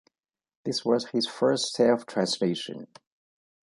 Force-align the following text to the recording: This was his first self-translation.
This 0.65 0.83
was 0.83 1.09
his 1.11 1.27
first 1.27 1.73
self-translation. 1.75 2.87